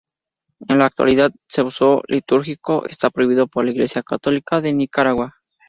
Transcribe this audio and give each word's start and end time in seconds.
En 0.61 0.77
al 0.77 0.81
actualidad 0.81 1.31
su 1.47 1.61
uso 1.63 2.01
litúrgico 2.07 2.87
está 2.87 3.11
prohibido 3.11 3.45
por 3.45 3.65
la 3.65 3.69
Iglesia 3.69 4.01
Católica 4.01 4.59
de 4.59 4.73
Nicaragua. 4.73 5.35